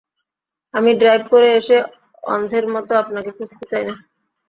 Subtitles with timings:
[0.73, 1.77] আমি ড্রাইভ করে এসে,
[2.23, 3.95] অন্ধের মতো আপনাকে খুঁজতে চাই না।